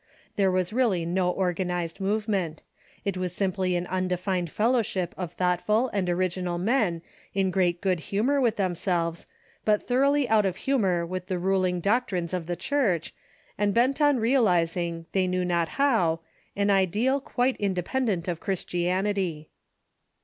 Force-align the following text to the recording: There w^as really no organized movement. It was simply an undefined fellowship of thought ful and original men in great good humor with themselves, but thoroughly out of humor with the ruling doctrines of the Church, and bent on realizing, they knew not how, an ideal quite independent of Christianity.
There 0.35 0.51
w^as 0.51 0.73
really 0.73 1.05
no 1.05 1.29
organized 1.29 1.99
movement. 2.01 2.63
It 3.05 3.17
was 3.17 3.33
simply 3.35 3.75
an 3.75 3.85
undefined 3.85 4.49
fellowship 4.49 5.13
of 5.15 5.33
thought 5.33 5.61
ful 5.61 5.89
and 5.89 6.09
original 6.09 6.57
men 6.57 7.03
in 7.35 7.51
great 7.51 7.81
good 7.81 7.99
humor 7.99 8.41
with 8.41 8.55
themselves, 8.55 9.27
but 9.63 9.87
thoroughly 9.87 10.27
out 10.27 10.43
of 10.43 10.55
humor 10.57 11.05
with 11.05 11.27
the 11.27 11.37
ruling 11.37 11.79
doctrines 11.81 12.33
of 12.33 12.47
the 12.47 12.55
Church, 12.55 13.13
and 13.59 13.75
bent 13.75 14.01
on 14.01 14.17
realizing, 14.19 15.05
they 15.11 15.27
knew 15.27 15.45
not 15.45 15.69
how, 15.77 16.21
an 16.55 16.71
ideal 16.71 17.19
quite 17.21 17.55
independent 17.57 18.27
of 18.27 18.39
Christianity. 18.39 19.51